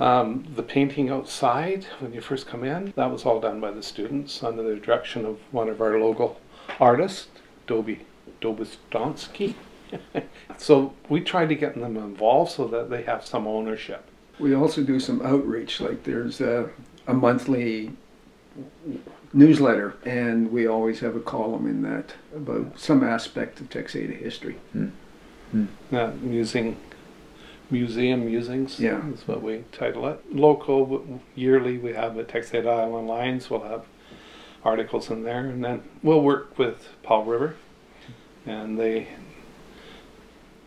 Um, 0.00 0.46
the 0.54 0.62
painting 0.62 1.10
outside, 1.10 1.84
when 2.00 2.12
you 2.12 2.20
first 2.20 2.46
come 2.46 2.64
in, 2.64 2.92
that 2.96 3.10
was 3.10 3.24
all 3.24 3.40
done 3.40 3.60
by 3.60 3.70
the 3.70 3.82
students 3.82 4.42
under 4.42 4.62
the 4.62 4.76
direction 4.76 5.24
of 5.24 5.38
one 5.52 5.68
of 5.68 5.80
our 5.80 5.98
local 6.00 6.40
artists, 6.80 7.28
Dobie 7.66 8.06
Dobistonsky. 8.40 9.54
so 10.58 10.92
we 11.08 11.20
try 11.20 11.46
to 11.46 11.54
get 11.54 11.74
them 11.74 11.96
involved 11.96 12.52
so 12.52 12.66
that 12.68 12.90
they 12.90 13.02
have 13.02 13.24
some 13.24 13.46
ownership. 13.46 14.04
We 14.38 14.54
also 14.54 14.82
do 14.82 14.98
some 14.98 15.22
outreach, 15.22 15.80
like 15.80 16.02
there's 16.04 16.40
a, 16.40 16.68
a 17.06 17.14
monthly 17.14 17.92
newsletter, 19.32 19.94
and 20.04 20.50
we 20.50 20.66
always 20.66 21.00
have 21.00 21.14
a 21.16 21.20
column 21.20 21.66
in 21.66 21.82
that 21.82 22.14
about 22.34 22.78
some 22.78 23.04
aspect 23.04 23.60
of 23.60 23.68
Texada 23.70 24.16
history. 24.16 24.56
That 25.90 26.20
musing, 26.20 26.76
museum 27.70 28.26
musings 28.26 28.80
Yeah. 28.80 29.08
is 29.12 29.26
what 29.28 29.40
we 29.42 29.64
title 29.70 30.08
it. 30.08 30.34
Local, 30.34 31.20
yearly, 31.36 31.78
we 31.78 31.92
have 31.92 32.16
the 32.16 32.24
Texada 32.24 32.66
Island 32.66 33.06
Lines. 33.06 33.48
We'll 33.50 33.60
have 33.62 33.84
articles 34.64 35.10
in 35.10 35.22
there, 35.22 35.46
and 35.46 35.64
then 35.64 35.82
we'll 36.02 36.22
work 36.22 36.58
with 36.58 36.88
Powell 37.04 37.24
River, 37.24 37.54
and 38.46 38.78
they 38.78 39.08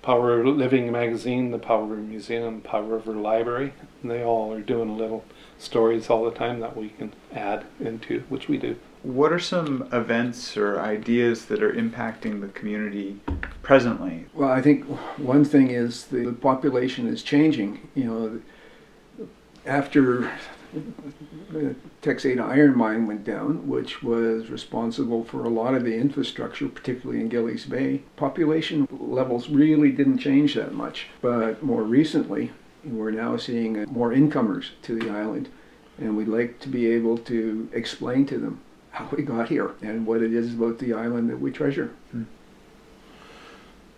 Power 0.08 0.48
Living 0.48 0.90
Magazine, 0.90 1.52
the 1.52 1.60
Powell 1.60 1.86
River 1.86 2.02
Museum, 2.02 2.62
Powell 2.62 2.84
River 2.84 3.12
Library. 3.12 3.74
they 4.06 4.24
all 4.24 4.54
are 4.54 4.62
doing 4.62 4.98
little 4.98 5.26
stories 5.58 6.10
all 6.10 6.24
the 6.24 6.32
time 6.32 6.62
that 6.62 6.78
we 6.78 6.88
can 6.88 7.12
add 7.34 7.66
into, 7.82 8.24
which 8.30 8.48
we 8.48 8.58
do. 8.58 8.78
What 9.04 9.34
are 9.34 9.40
some 9.40 9.90
events 9.92 10.56
or 10.56 10.80
ideas 10.80 11.48
that 11.48 11.62
are 11.62 11.74
impacting 11.74 12.40
the 12.40 12.48
community 12.48 13.20
presently? 13.62 14.28
Well, 14.34 14.50
I 14.50 14.62
think 14.62 14.86
one 15.18 15.44
thing 15.44 15.72
is 15.72 16.06
the 16.06 16.32
population 16.32 17.06
is 17.06 17.22
changing. 17.22 17.90
You 17.94 18.04
know, 18.06 19.28
after 19.66 20.32
the 20.74 21.76
Texada 22.02 22.42
iron 22.42 22.78
mine 22.78 23.08
went 23.08 23.24
down, 23.24 23.68
which 23.68 24.04
was 24.04 24.50
responsible 24.50 25.24
for 25.24 25.44
a 25.44 25.50
lot 25.50 25.74
of 25.74 25.84
the 25.84 25.96
infrastructure, 25.96 26.68
particularly 26.68 27.22
in 27.22 27.30
Gillies 27.30 27.66
Bay, 27.66 28.04
population 28.16 28.88
levels 28.92 29.50
really 29.50 29.92
didn't 29.92 30.20
change 30.20 30.56
that 30.56 30.74
much. 30.74 31.08
But 31.22 31.64
more 31.64 31.84
recently, 31.84 32.52
we're 32.84 33.12
now 33.12 33.38
seeing 33.38 33.78
uh, 33.78 33.86
more 33.90 34.14
incomers 34.14 34.72
to 34.84 34.98
the 34.98 35.10
island, 35.10 35.50
and 35.98 36.16
we'd 36.16 36.28
like 36.28 36.60
to 36.60 36.70
be 36.70 36.88
able 36.88 37.18
to 37.20 37.70
explain 37.74 38.26
to 38.28 38.38
them 38.38 38.62
how 38.92 39.08
we 39.12 39.24
got 39.24 39.50
here 39.50 39.72
and 39.82 40.06
what 40.06 40.22
it 40.22 40.34
is 40.34 40.54
about 40.54 40.80
the 40.80 40.94
island 40.94 41.30
that 41.30 41.40
we 41.40 41.52
treasure. 41.52 41.92
Hmm. 42.12 42.24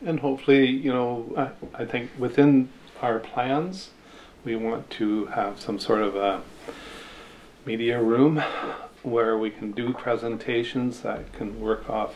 And 0.05 0.19
hopefully, 0.19 0.65
you 0.65 0.93
know, 0.93 1.33
I, 1.75 1.83
I 1.83 1.85
think 1.85 2.11
within 2.17 2.69
our 3.01 3.19
plans, 3.19 3.89
we 4.49 4.55
want 4.55 4.89
to 4.89 5.27
have 5.27 5.61
some 5.61 5.77
sort 5.77 6.01
of 6.01 6.15
a 6.15 6.41
media 7.67 8.01
room 8.01 8.41
where 9.03 9.37
we 9.37 9.51
can 9.51 9.71
do 9.71 9.93
presentations 9.93 11.01
that 11.01 11.31
can 11.33 11.61
work 11.61 11.87
off 11.87 12.15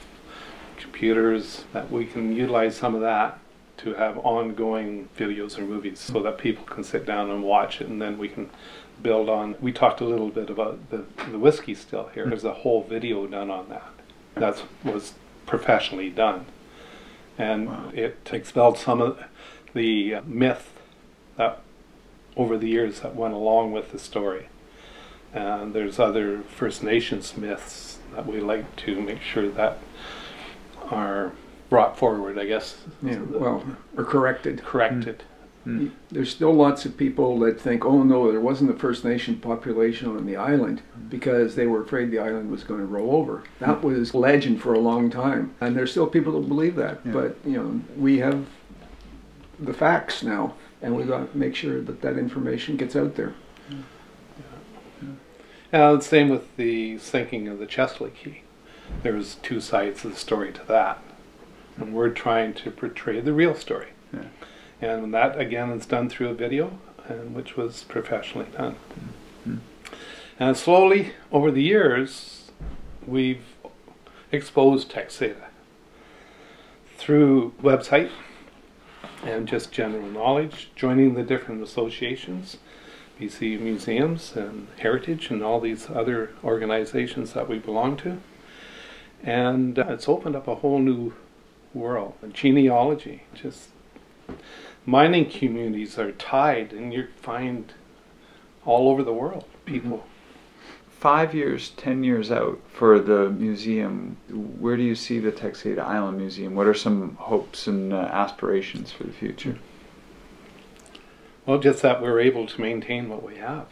computers, 0.78 1.66
that 1.74 1.92
we 1.92 2.06
can 2.06 2.36
utilize 2.36 2.76
some 2.76 2.96
of 2.96 3.02
that 3.02 3.40
to 3.78 3.94
have 3.94 4.18
ongoing 4.18 5.08
videos 5.16 5.60
or 5.60 5.62
movies 5.62 6.00
so 6.00 6.24
that 6.24 6.40
people 6.40 6.66
can 6.66 6.84
sit 6.84 7.06
down 7.06 7.30
and 7.30 7.44
watch 7.44 7.80
it 7.82 7.88
and 7.88 8.02
then 8.02 8.18
we 8.18 8.28
can 8.28 8.50
build 9.04 9.30
on. 9.30 9.56
We 9.62 9.72
talked 9.72 10.02
a 10.02 10.06
little 10.06 10.30
bit 10.30 10.50
about 10.50 10.90
the, 10.90 11.06
the 11.30 11.38
whiskey 11.38 11.76
still 11.76 12.10
here. 12.16 12.26
There's 12.28 12.44
a 12.44 12.54
whole 12.54 12.82
video 12.84 13.28
done 13.28 13.52
on 13.52 13.70
that. 13.70 13.92
That 14.36 14.64
was 14.84 15.14
professionally 15.46 16.10
done 16.10 16.48
and 17.38 17.68
Wow. 17.68 17.92
it 17.94 18.30
expelled 18.34 18.80
some 18.80 19.02
of 19.02 19.24
the 19.76 20.16
myth 20.26 20.72
that 21.38 21.62
over 22.36 22.58
the 22.58 22.68
years 22.68 23.02
that 23.02 23.16
went 23.16 23.34
along 23.34 23.72
with 23.72 23.92
the 23.92 24.00
story. 24.00 24.48
And 25.34 25.74
there's 25.74 26.00
other 26.00 26.42
First 26.42 26.84
Nations 26.84 27.36
myths 27.36 28.00
that 28.14 28.26
we 28.28 28.40
like 28.40 28.76
to 28.78 29.02
make 29.02 29.22
sure 29.22 29.50
that 29.50 29.80
are 30.92 31.32
brought 31.70 31.98
forward, 31.98 32.38
I 32.38 32.46
guess. 32.46 32.78
Yeah, 33.02 33.20
well, 33.20 33.64
or 33.98 34.04
corrected. 34.04 34.64
corrected. 34.64 35.20
Mm. 35.20 35.24
Mm. 35.66 35.92
There's 36.12 36.30
still 36.30 36.54
lots 36.54 36.86
of 36.86 36.98
people 36.98 37.40
that 37.40 37.60
think, 37.60 37.86
oh 37.86 38.04
no, 38.04 38.30
there 38.30 38.42
wasn't 38.42 38.70
a 38.70 38.74
First 38.74 39.06
Nation 39.06 39.38
population 39.38 40.10
on 40.10 40.26
the 40.26 40.36
island 40.36 40.82
because 41.10 41.56
they 41.56 41.68
were 41.68 41.82
afraid 41.82 42.12
the 42.12 42.20
island 42.20 42.52
was 42.52 42.64
going 42.64 42.82
to 42.82 42.86
roll 42.86 43.16
over. 43.16 43.44
That 43.60 43.82
mm. 43.82 43.84
was 43.84 44.14
legend 44.14 44.62
for 44.62 44.74
a 44.74 44.80
long 44.80 45.10
time, 45.10 45.56
and 45.62 45.76
there's 45.76 45.92
still 45.92 46.08
people 46.08 46.40
that 46.40 46.48
believe 46.48 46.76
that. 46.76 47.00
Yeah. 47.06 47.12
But 47.12 47.38
you 47.46 47.58
know, 47.58 47.82
we 47.98 48.20
have 48.20 48.46
the 49.60 49.74
facts 49.74 50.22
now, 50.22 50.54
and 50.84 50.96
we 50.96 51.04
got 51.06 51.32
to 51.32 51.38
make 51.38 51.56
sure 51.56 51.82
that 51.82 52.02
that 52.02 52.18
information 52.18 52.76
gets 52.78 52.96
out 52.96 53.16
there. 53.16 53.34
Yeah. 53.70 53.78
And 55.72 56.00
the 56.00 56.04
same 56.04 56.30
with 56.30 56.56
the 56.58 57.00
sinking 57.00 57.48
of 57.48 57.58
the 57.58 57.66
Chesley 57.66 58.12
Key. 58.12 58.42
There's 59.02 59.36
two 59.36 59.60
sides 59.60 60.06
of 60.06 60.12
the 60.12 60.18
story 60.18 60.52
to 60.52 60.64
that. 60.68 61.02
And 61.78 61.96
we're 61.96 62.10
trying 62.10 62.54
to 62.56 62.70
portray 62.70 63.22
the 63.22 63.34
real 63.34 63.56
story. 63.56 63.88
Yeah. 64.14 64.26
And 64.82 65.14
that 65.14 65.40
again 65.40 65.72
is 65.72 65.86
done 65.86 66.10
through 66.10 66.30
a 66.30 66.34
video, 66.34 66.78
and 67.08 67.34
which 67.34 67.56
was 67.58 67.84
professionally 67.84 68.48
done. 68.56 68.76
Mhm. 69.48 69.60
And 70.40 70.58
slowly 70.58 71.14
over 71.32 71.50
the 71.50 71.64
years, 71.64 72.52
we've 73.08 73.46
exposed 74.32 74.92
Texada 74.92 75.46
through 76.98 77.54
website 77.62 78.12
and 79.26 79.48
just 79.48 79.72
general 79.72 80.10
knowledge, 80.10 80.70
joining 80.76 81.14
the 81.14 81.24
different 81.24 81.64
associations, 81.64 82.58
BC 83.20 83.60
Museums 83.60 84.36
and 84.36 84.68
Heritage, 84.78 85.30
and 85.30 85.44
all 85.44 85.60
these 85.60 85.90
other 85.90 86.32
organizations 86.44 87.34
that 87.34 87.48
we 87.48 87.60
belong 87.60 87.98
to. 87.98 88.18
And 89.24 89.80
uh, 89.80 89.86
it's 89.90 90.10
opened 90.10 90.36
up 90.36 90.48
a 90.48 90.56
whole 90.56 90.80
new 90.80 91.14
world. 91.74 92.16
Genealogy, 92.34 93.24
just 93.34 93.70
mining 94.86 95.30
communities 95.30 95.98
are 95.98 96.12
tied, 96.12 96.74
and 96.74 96.94
you 96.94 97.08
find 97.16 97.74
all 98.66 98.90
over 98.90 99.04
the 99.04 99.14
world 99.14 99.46
people. 99.66 100.06
Five 101.04 101.36
years, 101.36 101.72
ten 101.72 102.06
years 102.06 102.32
out 102.32 102.62
for 102.72 102.98
the 102.98 103.30
museum, 103.30 104.16
where 104.30 104.78
do 104.78 104.84
you 104.84 104.96
see 104.96 105.20
the 105.20 105.34
Texada 105.34 105.80
Island 105.80 106.18
Museum? 106.18 106.56
What 106.56 106.66
are 106.66 106.74
some 106.74 107.16
hopes 107.16 107.68
and 107.68 107.92
uh, 107.92 107.98
aspirations 107.98 108.94
for 108.94 109.04
the 109.04 109.12
future? 109.12 109.58
Well, 111.46 111.60
just 111.60 111.82
that 111.82 112.02
we're 112.02 112.22
able 112.22 112.48
to 112.48 112.62
maintain 112.62 113.10
what 113.10 113.22
we 113.22 113.36
have. 113.36 113.68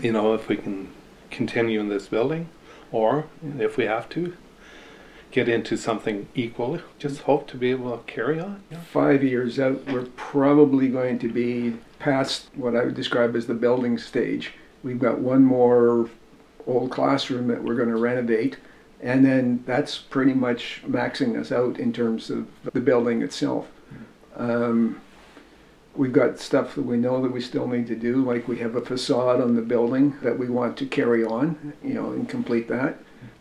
You 0.00 0.12
know, 0.12 0.32
if 0.32 0.46
we 0.46 0.56
can 0.56 0.92
continue 1.32 1.80
in 1.80 1.88
this 1.88 2.06
building, 2.06 2.48
or 2.92 3.24
if 3.58 3.76
we 3.76 3.86
have 3.86 4.08
to, 4.10 4.36
get 5.32 5.48
into 5.48 5.76
something 5.76 6.28
equal, 6.36 6.78
just 7.00 7.22
hope 7.22 7.48
to 7.48 7.56
be 7.56 7.72
able 7.72 7.98
to 7.98 8.04
carry 8.04 8.38
on. 8.38 8.62
Yeah. 8.70 8.78
Five 8.82 9.24
years 9.24 9.58
out, 9.58 9.84
we're 9.86 10.06
probably 10.14 10.86
going 10.90 11.18
to 11.18 11.28
be 11.28 11.76
past 11.98 12.50
what 12.54 12.76
I 12.76 12.84
would 12.84 12.94
describe 12.94 13.34
as 13.34 13.48
the 13.48 13.54
building 13.54 13.98
stage. 13.98 14.52
We've 14.84 15.00
got 15.00 15.18
one 15.18 15.42
more 15.42 16.08
old 16.66 16.90
classroom 16.90 17.48
that 17.48 17.62
we're 17.62 17.74
going 17.74 17.88
to 17.88 17.96
renovate, 17.96 18.56
and 19.00 19.24
then 19.24 19.62
that's 19.66 19.98
pretty 19.98 20.34
much 20.34 20.82
maxing 20.86 21.38
us 21.38 21.52
out 21.52 21.78
in 21.78 21.92
terms 21.92 22.30
of 22.30 22.48
the 22.72 22.80
building 22.80 23.22
itself. 23.22 23.66
Um, 24.36 25.00
we've 25.94 26.12
got 26.12 26.38
stuff 26.38 26.74
that 26.74 26.82
we 26.82 26.96
know 26.96 27.22
that 27.22 27.32
we 27.32 27.40
still 27.40 27.66
need 27.66 27.86
to 27.88 27.96
do, 27.96 28.24
like 28.24 28.48
we 28.48 28.58
have 28.58 28.76
a 28.76 28.80
facade 28.80 29.40
on 29.40 29.56
the 29.56 29.62
building 29.62 30.16
that 30.22 30.38
we 30.38 30.48
want 30.48 30.76
to 30.78 30.86
carry 30.86 31.24
on, 31.24 31.72
you 31.82 31.94
know, 31.94 32.12
and 32.12 32.28
complete 32.28 32.68
that. 32.68 32.98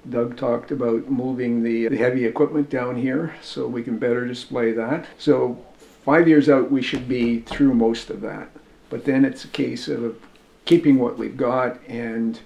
Doug 0.10 0.38
talked 0.38 0.72
about 0.72 1.10
moving 1.10 1.64
the, 1.64 1.88
the 1.88 1.98
heavy 1.98 2.26
equipment 2.26 2.70
down 2.70 2.96
here 2.96 3.36
so 3.42 3.68
we 3.68 3.84
can 3.84 3.98
better 3.98 4.26
display 4.26 4.72
that. 4.72 5.06
So 5.18 5.64
five 6.04 6.28
years 6.28 6.50
out, 6.50 6.72
we 6.72 6.82
should 6.82 7.08
be 7.08 7.42
through 7.42 7.74
most 7.74 8.10
of 8.10 8.22
that. 8.22 8.50
But 8.90 9.06
then 9.06 9.24
it's 9.26 9.46
a 9.46 9.50
case 9.50 9.88
of 9.88 10.18
keeping 10.66 10.98
what 10.98 11.18
we've 11.18 11.38
got 11.38 11.80
and 11.88 12.40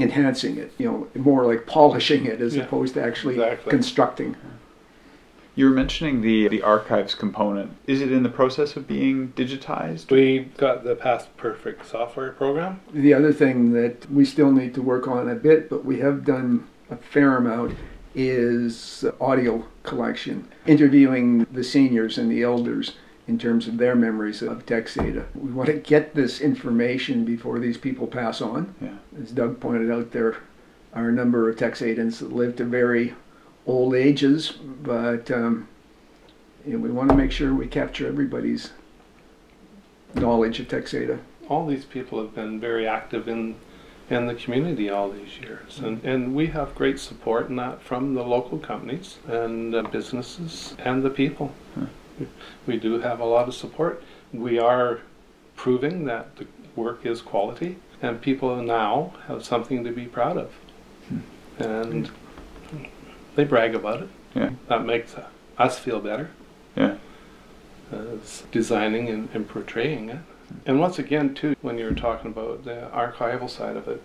enhancing 0.00 0.56
it, 0.56 0.72
you 0.78 0.86
know, 0.86 1.08
more 1.20 1.46
like 1.46 1.66
polishing 1.66 2.26
it 2.26 2.40
as 2.40 2.56
Yeah, 2.56 2.64
opposed 2.64 2.94
to 2.94 3.02
actually 3.02 3.34
exactly. 3.34 3.70
constructing. 3.70 4.36
You 5.56 5.66
were 5.66 5.74
mentioning 5.74 6.22
the 6.22 6.48
the 6.48 6.62
archives 6.62 7.14
component. 7.14 7.76
Is 7.86 8.00
it 8.00 8.10
in 8.12 8.22
the 8.22 8.28
process 8.28 8.76
of 8.76 8.86
being 8.86 9.32
digitized? 9.36 10.10
We 10.10 10.50
got 10.56 10.84
the 10.84 10.96
PastPerfect 10.96 11.84
software 11.84 12.30
program. 12.32 12.80
The 12.92 13.12
other 13.12 13.32
thing 13.32 13.72
that 13.72 14.10
we 14.10 14.24
still 14.24 14.52
need 14.52 14.74
to 14.74 14.82
work 14.82 15.06
on 15.08 15.28
a 15.28 15.34
bit, 15.34 15.68
but 15.68 15.84
we 15.84 15.98
have 16.00 16.24
done 16.24 16.66
a 16.90 16.96
fair 16.96 17.36
amount, 17.36 17.76
is 18.14 19.04
audio 19.20 19.64
collection, 19.82 20.48
interviewing 20.66 21.46
the 21.52 21.62
seniors 21.64 22.16
and 22.18 22.30
the 22.30 22.42
elders 22.42 22.92
in 23.26 23.38
terms 23.38 23.68
of 23.68 23.78
their 23.78 23.94
memories 23.94 24.42
of 24.42 24.66
Texada. 24.66 25.26
We 25.34 25.52
want 25.52 25.68
to 25.68 25.74
get 25.74 26.14
this 26.14 26.40
information 26.40 27.24
before 27.24 27.58
these 27.58 27.78
people 27.78 28.06
pass 28.06 28.40
on. 28.40 28.74
Yeah. 28.80 28.96
As 29.22 29.30
Doug 29.30 29.60
pointed 29.60 29.90
out, 29.90 30.10
there 30.10 30.38
are 30.94 31.08
a 31.08 31.12
number 31.12 31.48
of 31.48 31.56
Texadans 31.56 32.18
that 32.18 32.32
live 32.32 32.56
to 32.56 32.64
very 32.64 33.14
old 33.66 33.94
ages, 33.94 34.50
but 34.50 35.30
um, 35.30 35.68
you 36.66 36.72
know, 36.72 36.78
we 36.78 36.90
want 36.90 37.08
to 37.10 37.16
make 37.16 37.32
sure 37.32 37.54
we 37.54 37.66
capture 37.66 38.06
everybody's 38.06 38.72
knowledge 40.14 40.58
of 40.60 40.68
Texada. 40.68 41.20
All 41.48 41.66
these 41.66 41.84
people 41.84 42.20
have 42.20 42.34
been 42.34 42.60
very 42.60 42.86
active 42.86 43.28
in 43.28 43.56
in 44.08 44.26
the 44.26 44.34
community 44.34 44.90
all 44.90 45.10
these 45.10 45.38
years, 45.40 45.78
and 45.78 46.02
and 46.04 46.34
we 46.34 46.48
have 46.48 46.74
great 46.74 46.98
support 46.98 47.48
in 47.48 47.56
that 47.56 47.80
from 47.80 48.14
the 48.14 48.24
local 48.24 48.58
companies 48.58 49.18
and 49.28 49.74
uh, 49.74 49.82
businesses 49.82 50.74
and 50.80 51.04
the 51.04 51.10
people. 51.10 51.52
We 52.66 52.76
do 52.76 53.00
have 53.00 53.20
a 53.20 53.24
lot 53.24 53.48
of 53.48 53.54
support. 53.54 54.02
We 54.32 54.58
are 54.58 55.00
proving 55.56 56.04
that 56.04 56.36
the 56.36 56.46
work 56.76 57.04
is 57.04 57.20
quality, 57.20 57.78
and 58.00 58.20
people 58.20 58.56
now 58.62 59.14
have 59.26 59.44
something 59.44 59.84
to 59.84 59.90
be 59.90 60.06
proud 60.06 60.36
of, 60.36 60.52
hmm. 61.08 61.62
and 61.62 62.10
they 63.34 63.44
brag 63.44 63.74
about 63.74 64.02
it. 64.02 64.08
Yeah. 64.34 64.50
That 64.68 64.84
makes 64.84 65.14
us 65.58 65.78
feel 65.78 66.00
better. 66.00 66.30
Yeah. 66.76 66.96
as 67.92 68.44
designing 68.52 69.08
and, 69.08 69.28
and 69.34 69.48
portraying 69.48 70.08
it. 70.08 70.20
And 70.66 70.80
once 70.80 70.98
again, 70.98 71.34
too, 71.34 71.56
when 71.62 71.78
you're 71.78 71.94
talking 71.94 72.30
about 72.30 72.64
the 72.64 72.88
archival 72.92 73.50
side 73.50 73.76
of 73.76 73.88
it, 73.88 74.02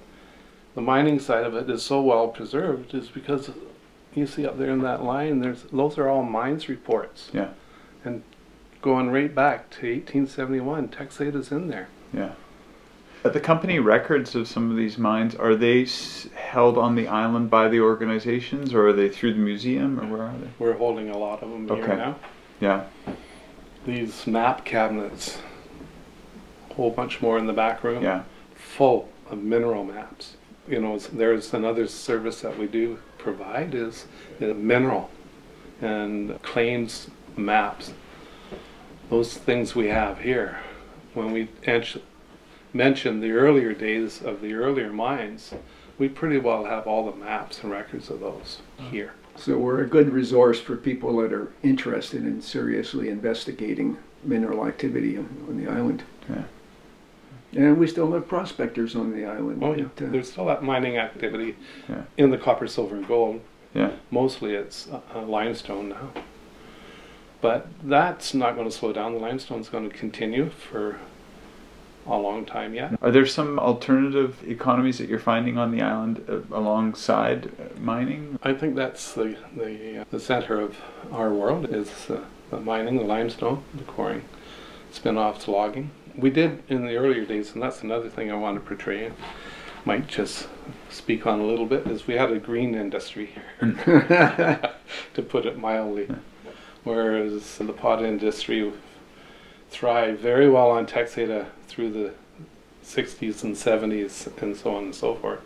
the 0.73 0.81
mining 0.81 1.19
side 1.19 1.45
of 1.45 1.55
it 1.55 1.69
is 1.69 1.83
so 1.83 2.01
well 2.01 2.27
preserved 2.27 2.93
is 2.93 3.07
because 3.07 3.51
you 4.13 4.27
see 4.27 4.45
up 4.45 4.57
there 4.57 4.71
in 4.71 4.81
that 4.81 5.03
line, 5.03 5.39
there's 5.39 5.63
those 5.71 5.97
are 5.97 6.09
all 6.09 6.23
mines 6.23 6.67
reports. 6.69 7.29
Yeah. 7.33 7.49
And 8.05 8.23
going 8.81 9.09
right 9.09 9.33
back 9.33 9.69
to 9.71 9.77
1871, 9.87 10.89
Texada's 10.89 11.51
in 11.51 11.67
there. 11.67 11.87
Yeah. 12.13 12.31
But 13.23 13.33
the 13.33 13.39
company 13.39 13.79
records 13.79 14.35
of 14.35 14.47
some 14.47 14.69
of 14.69 14.77
these 14.77 14.99
mines 14.99 15.33
are 15.33 15.55
they 15.55 15.81
s- 15.83 16.27
held 16.35 16.77
on 16.77 16.93
the 16.93 17.07
island 17.07 17.49
by 17.49 17.67
the 17.67 17.79
organizations, 17.79 18.71
or 18.73 18.87
are 18.87 18.93
they 18.93 19.09
through 19.09 19.33
the 19.33 19.39
museum, 19.39 19.99
or 19.99 20.05
where 20.05 20.21
are 20.27 20.37
they? 20.37 20.49
We're 20.59 20.77
holding 20.77 21.09
a 21.09 21.17
lot 21.17 21.41
of 21.41 21.49
them 21.49 21.69
Okay. 21.69 21.81
here 21.87 21.95
now. 21.97 22.15
Yeah. 22.61 22.83
These 23.87 24.27
map 24.27 24.63
cabinets, 24.63 25.39
a 26.69 26.73
whole 26.75 26.91
bunch 26.91 27.19
more 27.21 27.39
in 27.39 27.47
the 27.47 27.53
back 27.53 27.83
room. 27.83 28.03
Yeah. 28.03 28.23
full 28.53 29.07
of 29.29 29.41
mineral 29.41 29.83
maps. 29.85 30.35
You 30.67 30.81
know, 30.81 30.95
s- 30.95 31.07
there's 31.07 31.53
another 31.53 31.87
service 31.87 32.41
that 32.41 32.57
we 32.59 32.67
do 32.67 32.99
provide 33.17 33.73
is 33.73 34.05
uh, 34.41 34.47
mineral 34.47 35.09
and 35.81 36.41
claims 36.41 37.09
maps. 37.37 37.93
Those 39.09 39.35
things 39.35 39.75
we 39.75 39.87
have 39.87 40.19
here. 40.19 40.59
When 41.13 41.31
we 41.31 41.47
ent- 41.63 42.01
mention 42.73 43.19
the 43.21 43.31
earlier 43.31 43.73
days 43.73 44.21
of 44.21 44.41
the 44.41 44.53
earlier 44.53 44.91
mines, 44.91 45.53
we 45.97 46.09
pretty 46.09 46.37
well 46.37 46.65
have 46.65 46.87
all 46.87 47.09
the 47.09 47.17
maps 47.17 47.61
and 47.63 47.71
records 47.71 48.09
of 48.09 48.19
those 48.19 48.59
here. 48.91 49.13
So 49.37 49.57
we're 49.57 49.81
a 49.83 49.87
good 49.87 50.09
resource 50.11 50.59
for 50.59 50.75
people 50.75 51.17
that 51.17 51.31
are 51.33 51.51
interested 51.61 52.23
in 52.25 52.41
seriously 52.41 53.09
investigating 53.09 53.97
mineral 54.23 54.65
activity 54.65 55.17
on, 55.17 55.45
on 55.47 55.63
the 55.63 55.69
island. 55.71 56.03
Yeah. 56.29 56.43
And 57.53 57.77
we 57.77 57.87
still 57.87 58.11
have 58.13 58.27
prospectors 58.27 58.95
on 58.95 59.13
the 59.15 59.25
island. 59.25 59.63
Oh 59.63 59.73
yeah, 59.75 59.85
but, 59.95 60.05
uh, 60.05 60.09
there's 60.09 60.31
still 60.31 60.45
that 60.47 60.63
mining 60.63 60.97
activity 60.97 61.55
Yeah. 61.87 62.03
in 62.17 62.29
the 62.31 62.37
copper, 62.37 62.67
silver, 62.67 62.95
and 62.95 63.07
gold. 63.07 63.39
Yeah. 63.73 63.91
Mostly 64.11 64.55
it's 64.55 64.89
uh, 64.89 64.99
uh, 65.13 65.21
limestone 65.21 65.89
now. 65.89 66.11
But 67.45 67.67
that's 67.83 68.33
not 68.33 68.55
going 68.55 68.67
to 68.67 68.75
slow 68.75 68.91
down. 68.91 69.13
The 69.13 69.19
limestone's 69.19 69.69
going 69.69 69.87
to 69.87 69.95
continue 69.95 70.49
for 70.49 70.97
a 72.07 72.17
long 72.17 72.43
time 72.43 72.73
yet. 72.73 72.97
Are 73.03 73.11
there 73.11 73.27
some 73.27 73.59
alternative 73.59 74.43
economies 74.47 74.97
that 74.97 75.07
you're 75.07 75.19
finding 75.19 75.55
on 75.55 75.69
the 75.69 75.79
island 75.79 76.25
uh, 76.27 76.39
alongside 76.51 77.51
uh, 77.59 77.79
mining? 77.79 78.39
I 78.41 78.53
think 78.53 78.75
that's 78.75 79.13
the 79.13 79.37
the, 79.55 80.01
uh, 80.01 80.05
the 80.09 80.19
center 80.19 80.59
of 80.59 80.77
our 81.11 81.31
world 81.31 81.71
is 81.71 82.09
uh, 82.09 82.21
the 82.49 82.59
mining, 82.59 82.97
the 82.97 83.03
limestone, 83.03 83.63
the 83.75 83.83
quarrying, 83.83 84.25
spin-off 84.91 85.43
to 85.43 85.51
logging. 85.51 85.91
We 86.15 86.31
did 86.31 86.63
in 86.67 86.87
the 86.87 86.95
earlier 86.95 87.25
days, 87.25 87.53
and 87.53 87.61
that's 87.61 87.83
another 87.83 88.09
thing 88.09 88.31
I 88.31 88.35
want 88.37 88.55
to 88.55 88.61
portray. 88.67 89.11
Might 89.85 90.07
just 90.07 90.47
speak 90.89 91.27
on 91.27 91.39
a 91.41 91.45
little 91.45 91.67
bit 91.67 91.85
is 91.85 92.07
we 92.07 92.15
had 92.15 92.31
a 92.31 92.39
green 92.39 92.73
industry 92.73 93.27
here, 93.27 94.73
to 95.13 95.21
put 95.21 95.45
it 95.45 95.59
mildly, 95.59 96.07
whereas 96.85 97.57
the 97.57 97.73
pot 97.73 98.01
industry 98.01 98.71
thrived 99.69 100.21
very 100.21 100.49
well 100.49 100.71
on 100.71 100.87
Texada 100.87 101.47
through 101.67 101.91
the 101.91 102.13
60s 102.85 103.43
and 103.43 103.55
70s 103.55 104.41
and 104.41 104.55
so 104.55 104.75
on 104.75 104.85
and 104.85 104.95
so 104.95 105.15
forth. 105.15 105.41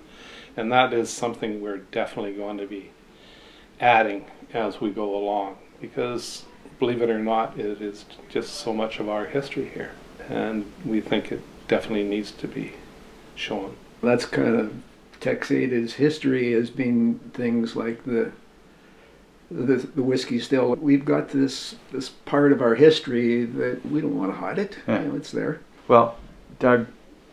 And 0.56 0.72
that 0.72 0.94
is 0.94 1.10
something 1.10 1.62
we're 1.62 1.78
definitely 1.78 2.34
going 2.34 2.58
to 2.58 2.68
be 2.68 2.92
adding 3.80 4.26
as 4.54 4.80
we 4.80 4.92
go 4.92 5.16
along 5.16 5.58
because 5.80 6.44
believe 6.80 7.02
it 7.02 7.10
or 7.10 7.20
not, 7.20 7.58
it 7.58 7.82
is 7.82 8.06
just 8.30 8.56
so 8.56 8.74
much 8.74 9.00
of 9.00 9.10
our 9.10 9.26
history 9.26 9.70
here. 9.70 9.92
And 10.30 10.72
we 10.86 11.02
think 11.02 11.32
it 11.32 11.42
definitely 11.68 12.04
needs 12.04 12.32
to 12.32 12.48
be 12.48 12.74
shown. 13.36 13.76
That's 14.02 14.26
kind 14.26 14.60
of 14.60 14.74
Texada's 15.20 15.94
history 15.94 16.54
has 16.54 16.70
been 16.70 17.20
things 17.34 17.76
like 17.76 18.04
the 18.06 18.32
the, 19.52 19.78
the 19.78 20.04
whiskey 20.04 20.40
still. 20.40 20.76
We've 20.76 21.06
got 21.06 21.30
this 21.30 21.76
this 21.92 22.10
part 22.10 22.52
of 22.52 22.62
our 22.62 22.76
history 22.76 23.46
that 23.46 23.86
we 23.86 24.02
don't 24.02 24.18
want 24.18 24.32
to 24.32 24.38
hide 24.38 24.60
it. 24.60 24.78
Yeah. 24.88 25.02
You 25.02 25.08
know, 25.10 25.16
it's 25.16 25.32
there. 25.32 25.62
Well, 25.88 26.18
Doug, 26.60 26.88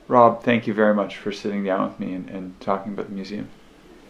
Rob, 0.09 0.43
thank 0.43 0.67
you 0.67 0.75
very 0.75 0.95
much 0.95 1.17
for 1.17 1.33
sitting 1.33 1.65
down 1.65 1.89
with 1.89 2.01
me 2.01 2.15
and, 2.15 2.29
and 2.31 2.61
talking 2.61 2.93
about 2.93 3.09
the 3.09 3.15
museum. 3.15 3.49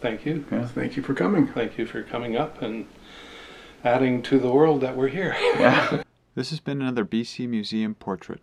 Thank 0.01 0.25
you. 0.25 0.45
Yeah. 0.51 0.67
Thank 0.67 0.95
you 0.95 1.03
for 1.03 1.13
coming. 1.13 1.47
Thank 1.47 1.77
you 1.77 1.85
for 1.85 2.03
coming 2.03 2.37
up 2.37 2.61
and 2.61 2.87
adding 3.83 4.21
to 4.23 4.39
the 4.39 4.51
world 4.51 4.81
that 4.81 4.95
we're 4.95 5.07
here. 5.07 5.35
Yeah. 5.39 6.03
this 6.35 6.51
has 6.51 6.59
been 6.59 6.81
another 6.81 7.03
BC 7.03 7.47
Museum 7.47 7.95
portrait. 7.95 8.41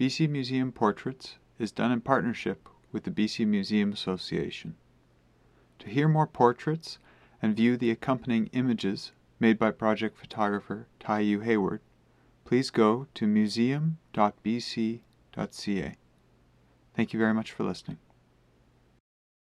BC 0.00 0.28
Museum 0.28 0.72
Portraits 0.72 1.36
is 1.58 1.72
done 1.72 1.92
in 1.92 2.00
partnership 2.00 2.68
with 2.92 3.04
the 3.04 3.10
BC 3.10 3.46
Museum 3.46 3.92
Association. 3.92 4.76
To 5.80 5.88
hear 5.88 6.08
more 6.08 6.26
portraits 6.26 6.98
and 7.40 7.56
view 7.56 7.76
the 7.76 7.90
accompanying 7.90 8.46
images 8.52 9.12
made 9.40 9.58
by 9.58 9.70
project 9.70 10.18
photographer 10.18 10.86
Ty 10.98 11.20
U. 11.20 11.40
Hayward, 11.40 11.80
please 12.44 12.70
go 12.70 13.06
to 13.14 13.26
museum.bc.ca. 13.26 15.02
Thank 16.94 17.12
you 17.12 17.18
very 17.18 17.34
much 17.34 17.52
for 17.52 17.64
listening. 17.64 17.98